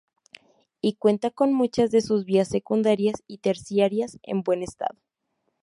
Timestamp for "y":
0.81-0.93, 3.27-3.37